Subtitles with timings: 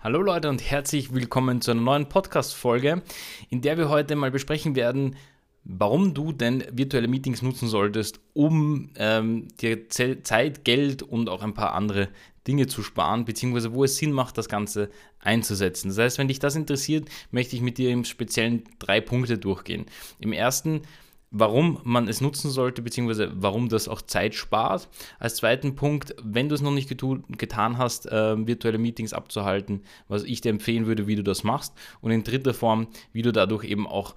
[0.00, 3.02] Hallo Leute und herzlich willkommen zu einer neuen Podcast-Folge,
[3.50, 5.16] in der wir heute mal besprechen werden,
[5.64, 11.52] warum du denn virtuelle Meetings nutzen solltest, um ähm, dir Zeit, Geld und auch ein
[11.52, 12.10] paar andere
[12.46, 14.88] Dinge zu sparen, beziehungsweise wo es Sinn macht, das Ganze
[15.18, 15.88] einzusetzen.
[15.88, 19.86] Das heißt, wenn dich das interessiert, möchte ich mit dir im Speziellen drei Punkte durchgehen.
[20.20, 20.82] Im ersten
[21.30, 24.88] warum man es nutzen sollte, beziehungsweise warum das auch Zeit spart.
[25.18, 30.24] Als zweiten Punkt, wenn du es noch nicht getan hast, äh, virtuelle Meetings abzuhalten, was
[30.24, 31.74] ich dir empfehlen würde, wie du das machst.
[32.00, 34.14] Und in dritter Form, wie du dadurch eben auch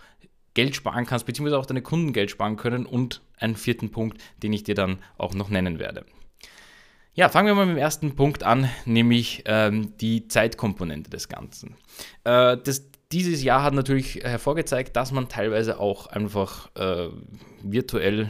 [0.54, 2.86] Geld sparen kannst, beziehungsweise auch deine Kunden Geld sparen können.
[2.86, 6.06] Und einen vierten Punkt, den ich dir dann auch noch nennen werde.
[7.14, 11.76] Ja, fangen wir mal mit dem ersten Punkt an, nämlich ähm, die Zeitkomponente des Ganzen.
[12.24, 17.10] Äh, das dieses Jahr hat natürlich hervorgezeigt, dass man teilweise auch einfach äh,
[17.64, 18.30] virtuell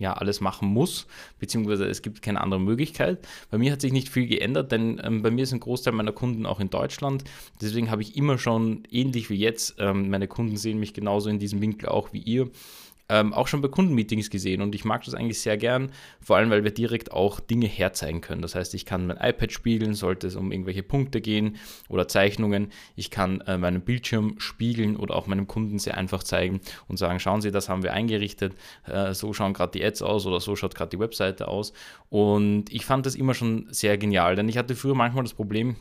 [0.00, 1.06] ja, alles machen muss,
[1.38, 3.26] beziehungsweise es gibt keine andere Möglichkeit.
[3.50, 6.12] Bei mir hat sich nicht viel geändert, denn ähm, bei mir ist ein Großteil meiner
[6.12, 7.22] Kunden auch in Deutschland.
[7.60, 11.38] Deswegen habe ich immer schon, ähnlich wie jetzt, ähm, meine Kunden sehen mich genauso in
[11.38, 12.50] diesem Winkel auch wie ihr
[13.10, 16.50] ähm, auch schon bei Kundenmeetings gesehen und ich mag das eigentlich sehr gern, vor allem
[16.50, 18.40] weil wir direkt auch Dinge herzeigen können.
[18.40, 21.56] Das heißt, ich kann mein iPad spiegeln, sollte es um irgendwelche Punkte gehen
[21.88, 22.70] oder Zeichnungen.
[22.94, 27.18] Ich kann äh, meinen Bildschirm spiegeln oder auch meinem Kunden sehr einfach zeigen und sagen,
[27.18, 28.54] schauen Sie, das haben wir eingerichtet,
[28.86, 31.72] äh, so schauen gerade die Ads aus oder so schaut gerade die Webseite aus.
[32.08, 35.76] Und ich fand das immer schon sehr genial, denn ich hatte früher manchmal das Problem,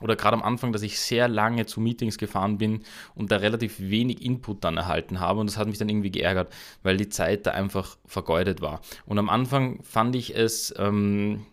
[0.00, 3.76] oder gerade am Anfang, dass ich sehr lange zu Meetings gefahren bin und da relativ
[3.78, 7.46] wenig Input dann erhalten habe und das hat mich dann irgendwie geärgert, weil die Zeit
[7.46, 8.80] da einfach vergeudet war.
[9.06, 11.44] Und am Anfang fand ich es ähm,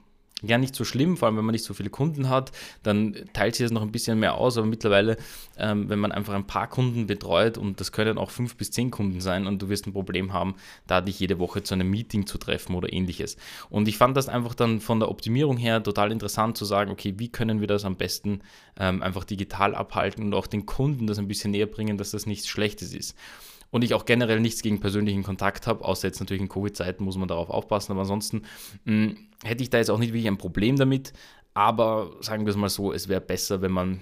[0.43, 2.51] ja nicht so schlimm, vor allem wenn man nicht so viele Kunden hat,
[2.83, 5.17] dann teilt sich das noch ein bisschen mehr aus, aber mittlerweile,
[5.57, 8.91] ähm, wenn man einfach ein paar Kunden betreut und das können auch fünf bis zehn
[8.91, 12.27] Kunden sein und du wirst ein Problem haben, da dich jede Woche zu einem Meeting
[12.27, 13.37] zu treffen oder ähnliches.
[13.69, 17.15] Und ich fand das einfach dann von der Optimierung her total interessant zu sagen, okay,
[17.17, 18.41] wie können wir das am besten
[18.79, 22.27] ähm, einfach digital abhalten und auch den Kunden das ein bisschen näher bringen, dass das
[22.27, 23.15] nichts Schlechtes ist
[23.71, 27.17] und ich auch generell nichts gegen persönlichen Kontakt habe, außer jetzt natürlich in Covid-Zeiten muss
[27.17, 28.43] man darauf aufpassen, aber ansonsten
[28.85, 31.13] mh, hm, hätte ich da jetzt auch nicht wirklich ein Problem damit,
[31.53, 34.01] aber sagen wir es mal so, es wäre besser, wenn man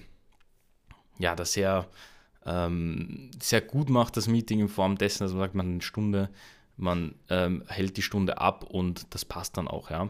[1.17, 1.87] ja das sehr,
[2.45, 6.29] ähm, sehr gut macht, das Meeting in Form dessen, dass man sagt, man eine Stunde,
[6.77, 10.09] man ähm, hält die Stunde ab und das passt dann auch, ja.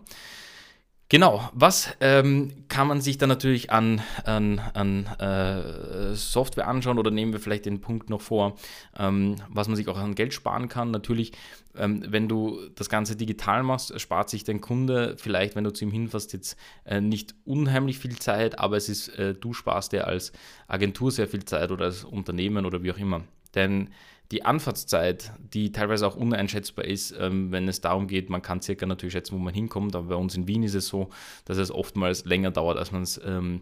[1.15, 7.09] Genau, was ähm, kann man sich dann natürlich an, an, an äh, Software anschauen oder
[7.09, 8.57] nehmen wir vielleicht den Punkt noch vor,
[8.99, 10.91] ähm, was man sich auch an Geld sparen kann.
[10.91, 11.31] Natürlich,
[11.77, 15.85] ähm, wenn du das Ganze digital machst, spart sich dein Kunde vielleicht, wenn du zu
[15.85, 20.07] ihm hinfährst, jetzt äh, nicht unheimlich viel Zeit, aber es ist, äh, du sparst dir
[20.07, 20.33] als
[20.67, 23.21] Agentur sehr viel Zeit oder als Unternehmen oder wie auch immer.
[23.55, 23.87] Denn
[24.31, 28.85] die Anfahrtszeit, die teilweise auch uneinschätzbar ist, ähm, wenn es darum geht, man kann circa
[28.85, 31.09] natürlich schätzen, wo man hinkommt, aber bei uns in Wien ist es so,
[31.45, 33.61] dass es oftmals länger dauert, als man es ähm,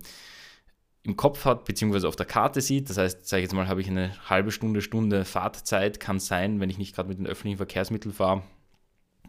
[1.04, 2.90] im Kopf hat, beziehungsweise auf der Karte sieht.
[2.90, 6.60] Das heißt, sage ich jetzt mal, habe ich eine halbe Stunde, Stunde Fahrtzeit, kann sein,
[6.62, 8.44] wenn ich nicht gerade mit den öffentlichen Verkehrsmitteln fahre,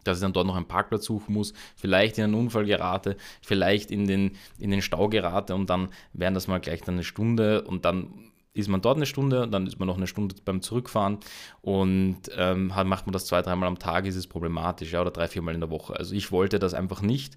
[0.05, 3.91] dass ich dann dort noch einen Parkplatz suchen muss, vielleicht in einen Unfall gerate, vielleicht
[3.91, 7.63] in den, in den Stau gerate und dann wären das mal gleich dann eine Stunde
[7.63, 11.19] und dann ist man dort eine Stunde, dann ist man noch eine Stunde beim Zurückfahren
[11.61, 15.27] und ähm, macht man das zwei, dreimal am Tag, ist es problematisch, ja, oder drei,
[15.27, 15.95] viermal in der Woche.
[15.95, 17.35] Also ich wollte das einfach nicht.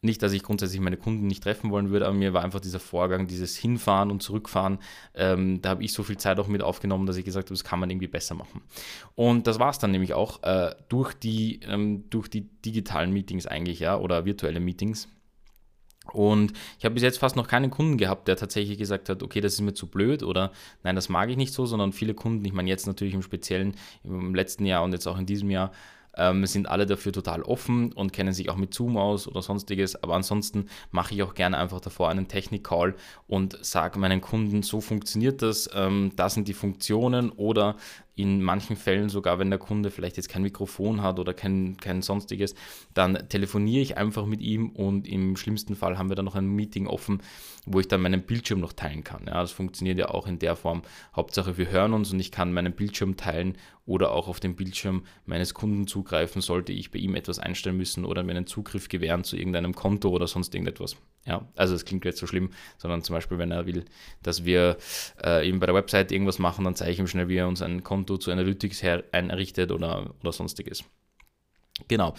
[0.00, 2.78] Nicht, dass ich grundsätzlich meine Kunden nicht treffen wollen würde, aber mir war einfach dieser
[2.78, 4.78] Vorgang, dieses Hinfahren und Zurückfahren,
[5.14, 7.64] ähm, da habe ich so viel Zeit auch mit aufgenommen, dass ich gesagt habe, das
[7.64, 8.62] kann man irgendwie besser machen.
[9.16, 13.48] Und das war es dann nämlich auch äh, durch, die, ähm, durch die digitalen Meetings
[13.48, 15.08] eigentlich, ja, oder virtuelle Meetings
[16.12, 19.40] und ich habe bis jetzt fast noch keinen Kunden gehabt, der tatsächlich gesagt hat, okay,
[19.40, 20.52] das ist mir zu blöd oder
[20.82, 23.74] nein, das mag ich nicht so, sondern viele Kunden, ich meine jetzt natürlich im Speziellen
[24.04, 25.72] im letzten Jahr und jetzt auch in diesem Jahr,
[26.18, 30.02] ähm, sind alle dafür total offen und kennen sich auch mit Zoom aus oder sonstiges.
[30.02, 32.94] Aber ansonsten mache ich auch gerne einfach davor einen Technik-Call
[33.26, 37.76] und sage meinen Kunden, so funktioniert das, ähm, das sind die Funktionen oder
[38.18, 42.02] in manchen Fällen sogar, wenn der Kunde vielleicht jetzt kein Mikrofon hat oder kein, kein
[42.02, 42.54] sonstiges,
[42.92, 46.48] dann telefoniere ich einfach mit ihm und im schlimmsten Fall haben wir dann noch ein
[46.48, 47.22] Meeting offen,
[47.64, 49.26] wo ich dann meinen Bildschirm noch teilen kann.
[49.26, 50.82] Ja, das funktioniert ja auch in der Form.
[51.14, 53.56] Hauptsache, wir hören uns und ich kann meinen Bildschirm teilen
[53.86, 58.04] oder auch auf den Bildschirm meines Kunden zugreifen, sollte ich bei ihm etwas einstellen müssen
[58.04, 60.96] oder mir einen Zugriff gewähren zu irgendeinem Konto oder sonst irgendetwas.
[61.28, 63.84] Ja, also es klingt jetzt so schlimm, sondern zum Beispiel, wenn er will,
[64.22, 64.78] dass wir
[65.22, 67.60] äh, eben bei der Website irgendwas machen, dann zeige ich ihm schnell, wie er uns
[67.60, 68.82] ein Konto zu Analytics
[69.12, 70.84] einrichtet oder, oder sonstiges.
[71.86, 72.14] Genau.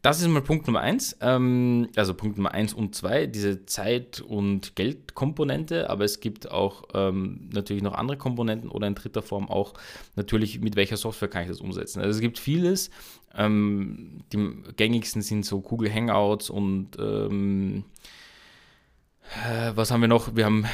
[0.00, 1.14] Das ist mal Punkt Nummer eins.
[1.20, 6.84] Ähm, also Punkt Nummer eins und zwei, diese Zeit- und Geldkomponente, aber es gibt auch
[6.94, 9.74] ähm, natürlich noch andere Komponenten oder in dritter Form auch
[10.16, 12.00] natürlich, mit welcher Software kann ich das umsetzen.
[12.00, 12.90] Also es gibt vieles.
[13.34, 18.23] Ähm, die gängigsten sind so Google Hangouts und ähm, Äh,
[19.74, 20.36] was haben wir noch?
[20.36, 20.68] Wir haben äh,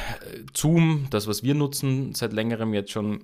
[0.55, 3.23] Zoom, das, was wir nutzen seit längerem jetzt schon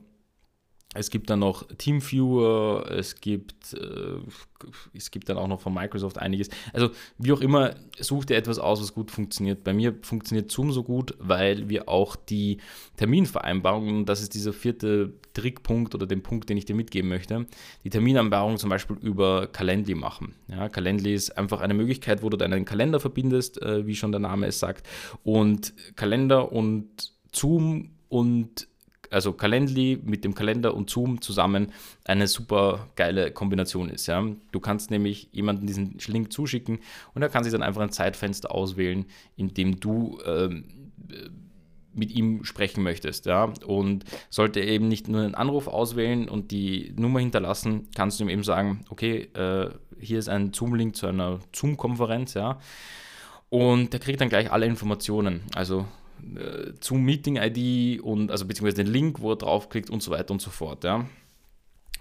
[0.98, 4.18] es gibt dann noch Teamviewer, es gibt, äh,
[4.94, 6.50] es gibt dann auch noch von Microsoft einiges.
[6.74, 9.64] Also wie auch immer, such dir etwas aus, was gut funktioniert.
[9.64, 12.58] Bei mir funktioniert Zoom so gut, weil wir auch die
[12.98, 17.46] Terminvereinbarungen, das ist dieser vierte Trickpunkt oder den Punkt, den ich dir mitgeben möchte,
[17.84, 20.34] die Terminvereinbarung zum Beispiel über Calendly machen.
[20.48, 24.20] Ja, Calendly ist einfach eine Möglichkeit, wo du deinen Kalender verbindest, äh, wie schon der
[24.20, 24.88] Name es sagt.
[25.24, 28.68] Und Kalender und Zoom und
[29.12, 31.72] also Calendly mit dem Kalender und Zoom zusammen
[32.06, 34.08] eine super geile Kombination ist.
[34.08, 34.26] Ja.
[34.52, 36.80] Du kannst nämlich jemanden diesen Link zuschicken
[37.14, 39.06] und er kann sich dann einfach ein Zeitfenster auswählen,
[39.36, 40.66] in dem du ähm,
[41.94, 43.26] mit ihm sprechen möchtest.
[43.26, 43.52] Ja.
[43.66, 48.24] Und sollte er eben nicht nur einen Anruf auswählen und die Nummer hinterlassen, kannst du
[48.24, 49.70] ihm eben sagen, okay, äh,
[50.00, 52.60] hier ist ein Zoom-Link zu einer Zoom-Konferenz, ja.
[53.50, 55.42] Und der kriegt dann gleich alle Informationen.
[55.56, 55.86] Also
[56.36, 60.42] äh, zum Meeting-ID und also beziehungsweise den Link, wo er draufklickt und so weiter und
[60.42, 60.84] so fort.
[60.84, 61.06] Ja.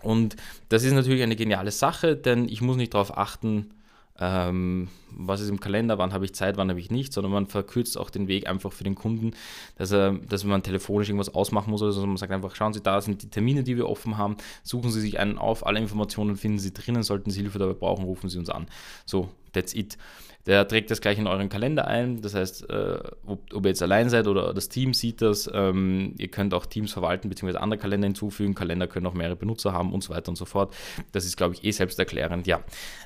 [0.02, 0.36] Und
[0.68, 3.70] das ist natürlich eine geniale Sache, denn ich muss nicht darauf achten,
[4.18, 7.46] ähm, was ist im Kalender, wann habe ich Zeit, wann habe ich nicht, sondern man
[7.46, 9.32] verkürzt auch den Weg einfach für den Kunden,
[9.76, 12.06] dass, er, dass man telefonisch irgendwas ausmachen muss oder so.
[12.06, 15.00] Man sagt einfach, schauen Sie, da sind die Termine, die wir offen haben, suchen Sie
[15.00, 18.38] sich einen auf, alle Informationen finden Sie drinnen, sollten Sie Hilfe dabei brauchen, rufen Sie
[18.38, 18.66] uns an.
[19.04, 19.98] So, that's it.
[20.46, 22.22] Der trägt das gleich in euren Kalender ein.
[22.22, 25.50] Das heißt, äh, ob, ob, ihr jetzt allein seid oder das Team sieht das.
[25.52, 27.56] Ähm, ihr könnt auch Teams verwalten bzw.
[27.56, 28.54] andere Kalender hinzufügen.
[28.54, 30.75] Kalender können auch mehrere Benutzer haben und so weiter und so fort.
[31.10, 32.62] Das ist, glaube ich, eh selbsterklärend, ja.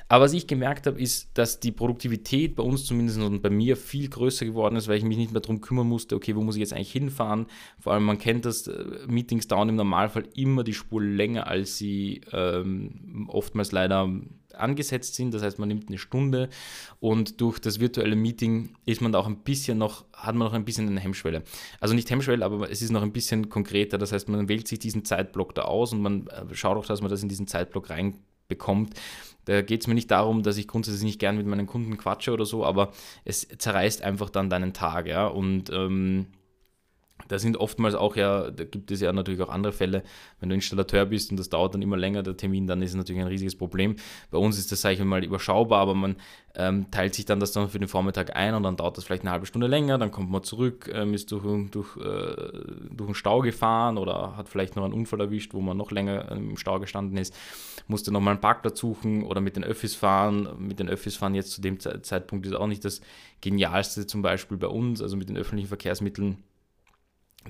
[0.07, 3.75] Aber was ich gemerkt habe, ist, dass die Produktivität bei uns zumindest und bei mir
[3.75, 6.55] viel größer geworden ist, weil ich mich nicht mehr darum kümmern musste, okay, wo muss
[6.55, 7.47] ich jetzt eigentlich hinfahren?
[7.79, 11.77] Vor allem, man kennt das, äh, Meetings dauern im Normalfall immer die Spur länger, als
[11.77, 14.07] sie ähm, oftmals leider
[14.61, 15.33] angesetzt sind.
[15.33, 16.49] Das heißt, man nimmt eine Stunde
[16.99, 20.65] und durch das virtuelle Meeting ist man auch ein bisschen noch, hat man noch ein
[20.65, 21.43] bisschen eine Hemmschwelle.
[21.79, 23.97] Also nicht Hemmschwelle, aber es ist noch ein bisschen konkreter.
[23.97, 27.01] Das heißt, man wählt sich diesen Zeitblock da aus und man äh, schaut auch, dass
[27.01, 28.93] man das in diesen Zeitblock reinbekommt.
[29.45, 32.31] Da geht es mir nicht darum, dass ich grundsätzlich nicht gern mit meinen Kunden quatsche
[32.31, 32.91] oder so, aber
[33.25, 35.27] es zerreißt einfach dann deinen Tag, ja.
[35.27, 36.27] Und ähm,
[37.27, 40.03] da sind oftmals auch ja, da gibt es ja natürlich auch andere Fälle,
[40.39, 42.95] wenn du Installateur bist und das dauert dann immer länger, der Termin, dann ist es
[42.95, 43.95] natürlich ein riesiges Problem.
[44.29, 46.15] Bei uns ist das, sage ich mal, überschaubar, aber man
[46.55, 49.23] ähm, teilt sich dann das dann für den Vormittag ein und dann dauert das vielleicht
[49.23, 52.51] eine halbe Stunde länger, dann kommt man zurück, ähm, ist durch, durch, äh,
[52.91, 56.31] durch einen Stau gefahren oder hat vielleicht noch einen Unfall erwischt, wo man noch länger
[56.31, 57.33] im Stau gestanden ist,
[57.87, 60.49] musste nochmal einen Parkplatz suchen oder mit den Öffis fahren.
[60.57, 63.01] Mit den Öffis fahren jetzt zu dem Zeitpunkt ist auch nicht das
[63.41, 66.37] Genialste zum Beispiel bei uns, also mit den öffentlichen Verkehrsmitteln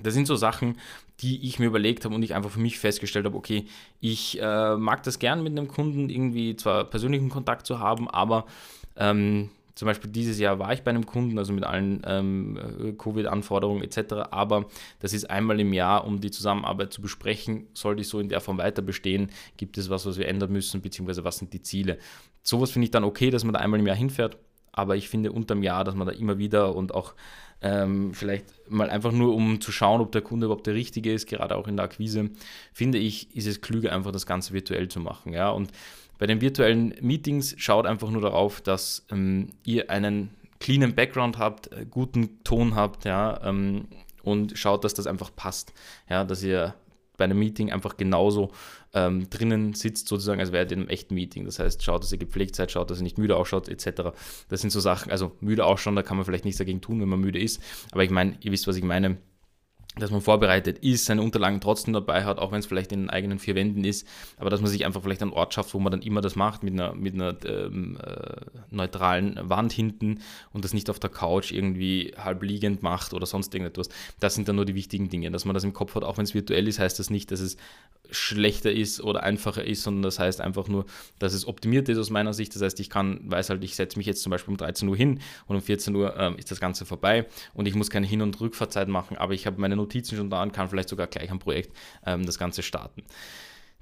[0.00, 0.78] das sind so Sachen,
[1.20, 3.66] die ich mir überlegt habe und ich einfach für mich festgestellt habe, okay,
[4.00, 8.46] ich äh, mag das gern mit einem Kunden irgendwie zwar persönlichen Kontakt zu haben, aber
[8.96, 13.82] ähm, zum Beispiel dieses Jahr war ich bei einem Kunden, also mit allen ähm, Covid-Anforderungen
[13.82, 14.66] etc., aber
[15.00, 18.40] das ist einmal im Jahr, um die Zusammenarbeit zu besprechen, sollte ich so in der
[18.40, 21.98] Form weiter bestehen, gibt es was, was wir ändern müssen, beziehungsweise was sind die Ziele.
[22.42, 24.36] Sowas finde ich dann okay, dass man da einmal im Jahr hinfährt,
[24.72, 27.14] aber ich finde unterm Jahr, dass man da immer wieder und auch
[27.60, 31.28] ähm, vielleicht mal einfach nur, um zu schauen, ob der Kunde überhaupt der richtige ist,
[31.28, 32.30] gerade auch in der Akquise,
[32.72, 35.32] finde ich, ist es klüger, einfach das Ganze virtuell zu machen.
[35.32, 35.50] Ja?
[35.50, 35.70] Und
[36.18, 41.72] bei den virtuellen Meetings schaut einfach nur darauf, dass ähm, ihr einen cleanen Background habt,
[41.72, 43.86] äh, guten Ton habt, ja, ähm,
[44.22, 45.72] und schaut, dass das einfach passt.
[46.08, 46.74] Ja, dass ihr
[47.22, 48.50] bei einem Meeting einfach genauso
[48.94, 51.44] ähm, drinnen sitzt, sozusagen, als wäre ihr in einem echten Meeting.
[51.44, 54.10] Das heißt, schaut, dass ihr gepflegt seid, schaut, dass ihr nicht müde ausschaut, etc.
[54.48, 57.08] Das sind so Sachen, also müde ausschauen, da kann man vielleicht nichts dagegen tun, wenn
[57.08, 57.62] man müde ist.
[57.92, 59.18] Aber ich meine, ihr wisst, was ich meine
[59.96, 63.10] dass man vorbereitet ist, seine Unterlagen trotzdem dabei hat, auch wenn es vielleicht in den
[63.10, 64.06] eigenen vier Wänden ist,
[64.38, 66.62] aber dass man sich einfach vielleicht einen Ort schafft, wo man dann immer das macht,
[66.62, 70.20] mit einer, mit einer ähm, äh, neutralen Wand hinten
[70.52, 73.90] und das nicht auf der Couch irgendwie halb liegend macht oder sonst irgendetwas.
[74.18, 76.24] Das sind dann nur die wichtigen Dinge, dass man das im Kopf hat, auch wenn
[76.24, 77.58] es virtuell ist, heißt das nicht, dass es
[78.12, 80.86] schlechter ist oder einfacher ist, sondern das heißt einfach nur,
[81.18, 82.54] dass es optimiert ist aus meiner Sicht.
[82.54, 84.96] Das heißt, ich kann, weiß halt, ich setze mich jetzt zum Beispiel um 13 Uhr
[84.96, 88.22] hin und um 14 Uhr ähm, ist das Ganze vorbei und ich muss keine Hin-
[88.22, 91.30] und Rückfahrzeit machen, aber ich habe meine Notizen schon da und kann vielleicht sogar gleich
[91.30, 91.76] am Projekt
[92.06, 93.02] ähm, das Ganze starten.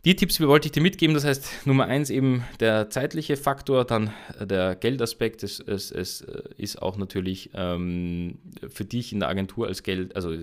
[0.06, 1.12] Die Tipps wollte ich dir mitgeben.
[1.12, 5.42] Das heißt, Nummer eins eben der zeitliche Faktor, dann der Geldaspekt.
[5.42, 8.38] Es, es, es äh, ist auch natürlich ähm,
[8.68, 10.34] für dich in der Agentur als Geld, also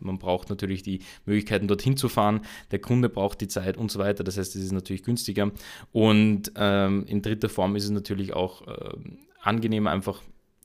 [0.00, 2.42] man braucht natürlich die Möglichkeiten, dorthin zu fahren.
[2.72, 4.22] Der Kunde braucht die Zeit und so weiter.
[4.22, 5.50] Das heißt, es ist natürlich günstiger.
[5.92, 8.94] Und ähm, in dritter Form ist es natürlich auch äh,
[9.40, 10.20] angenehmer, einfach,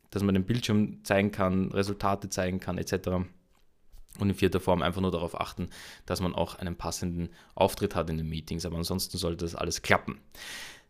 [0.10, 3.24] dass man den Bildschirm zeigen kann, Resultate zeigen kann, etc.
[4.19, 5.69] Und in vierter Form einfach nur darauf achten,
[6.05, 8.65] dass man auch einen passenden Auftritt hat in den Meetings.
[8.65, 10.19] Aber ansonsten sollte das alles klappen.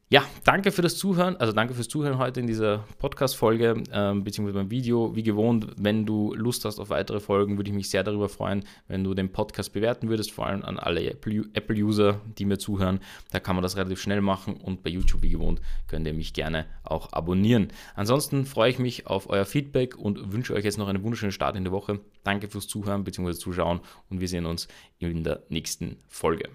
[0.08, 4.60] Ja, danke für das Zuhören, also danke fürs Zuhören heute in dieser Podcast-Folge, ähm, beziehungsweise
[4.60, 5.16] beim Video.
[5.16, 8.66] Wie gewohnt, wenn du Lust hast auf weitere Folgen, würde ich mich sehr darüber freuen,
[8.88, 13.00] wenn du den Podcast bewerten würdest, vor allem an alle Apple-User, die mir zuhören.
[13.32, 16.34] Da kann man das relativ schnell machen und bei YouTube, wie gewohnt, könnt ihr mich
[16.34, 17.70] gerne auch abonnieren.
[17.96, 21.56] Ansonsten freue ich mich auf euer Feedback und wünsche euch jetzt noch einen wunderschönen Start
[21.56, 22.00] in der Woche.
[22.24, 23.34] Danke fürs Zuhören bzw.
[23.34, 23.80] Zuschauen
[24.12, 24.68] und wir sehen uns
[25.00, 26.50] in der nächsten Folge.